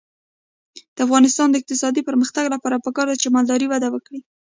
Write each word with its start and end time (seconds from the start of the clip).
د 0.95 0.97
افغانستان 1.05 1.47
د 1.49 1.55
اقتصادي 1.61 2.01
پرمختګ 2.09 2.45
لپاره 2.53 2.83
پکار 2.85 3.05
ده 3.09 3.15
چې 3.21 3.33
مالداري 3.35 3.67
وده 3.69 3.89
وکړي. 3.91 4.19